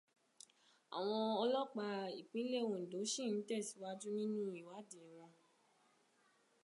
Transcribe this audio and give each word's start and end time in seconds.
Àwọn 0.97 1.21
ọlọ́pàá 1.43 1.97
ìpínlẹ̀ 2.21 2.65
Òǹdó 2.71 2.99
ṣì 3.11 3.23
ń 3.33 3.37
tẹ̀síwájú 3.47 4.07
nínú 4.17 4.41
ìwádìí 4.59 5.07
wọn. 5.15 5.31